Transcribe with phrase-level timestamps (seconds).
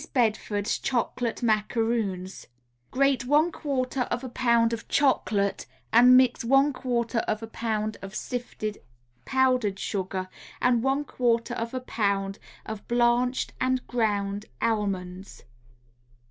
[0.15, 2.47] BEDFORD'S CHOCOLATE MACAROONS
[2.89, 7.97] Grate one quarter of a pound of chocolate and mix one quarter of a pound
[8.01, 8.79] of sifted
[9.25, 10.27] powdered sugar
[10.59, 15.43] and one quarter of a pound of blanched and ground almonds.